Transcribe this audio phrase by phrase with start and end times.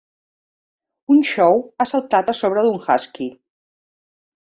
[1.17, 3.33] Un chow ha saltat a sobre d'un huskey.